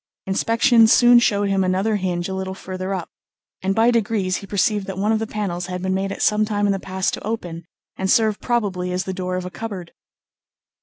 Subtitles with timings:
[0.25, 3.09] Inspection soon showed him another hinge a little further up,
[3.61, 6.43] and by degrees he perceived that one of the panels had been made at some
[6.43, 7.65] time in the past to open,
[7.97, 9.93] and serve probably as the door of a cupboard.